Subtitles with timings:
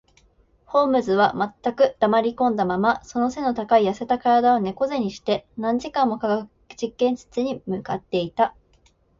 [0.65, 8.55] ホームズは全く黙りこんだまま、その脊の高い痩せた身体を猫脊にして、何時間も化学実験室に向っていた